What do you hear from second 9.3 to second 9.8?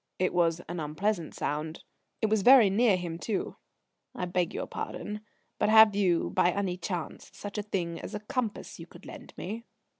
me?"